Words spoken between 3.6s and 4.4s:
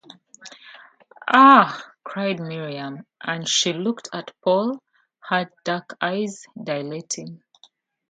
looked at